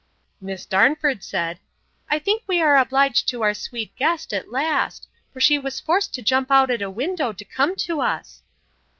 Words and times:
Miss 0.41 0.65
Darnford 0.65 1.23
said, 1.23 1.59
I 2.09 2.17
think 2.17 2.41
we 2.47 2.59
are 2.59 2.75
obliged 2.75 3.27
to 3.29 3.43
our 3.43 3.53
sweet 3.53 3.95
guest, 3.97 4.33
at 4.33 4.51
last; 4.51 5.07
for 5.31 5.39
she 5.39 5.59
was 5.59 5.79
forced 5.79 6.11
to 6.15 6.23
jump 6.23 6.49
out 6.49 6.71
at 6.71 6.81
a 6.81 6.89
window 6.89 7.31
to 7.33 7.45
come 7.45 7.75
to 7.75 8.01
us. 8.01 8.41